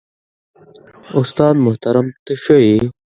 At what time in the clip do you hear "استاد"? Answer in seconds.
1.19-1.55